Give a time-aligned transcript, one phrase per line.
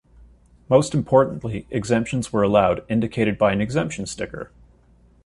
[0.67, 4.49] Most importantly, exemptions were allowed, indicated by an exemption sticker.